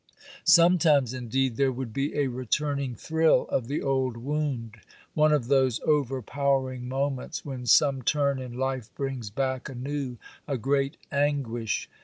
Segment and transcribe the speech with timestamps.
[0.47, 4.77] Sometimes, indeed, there would be a returning thrill of the old wound,
[5.13, 10.17] one of those overpowering moments when some turn in life brings back anew
[10.47, 11.87] a great anguish.